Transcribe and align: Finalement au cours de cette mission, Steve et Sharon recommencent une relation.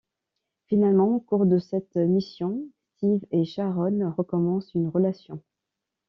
Finalement 0.65 1.15
au 1.15 1.19
cours 1.19 1.45
de 1.45 1.59
cette 1.59 1.95
mission, 1.95 2.59
Steve 2.95 3.23
et 3.29 3.45
Sharon 3.45 4.11
recommencent 4.17 4.73
une 4.73 4.87
relation. 4.87 5.43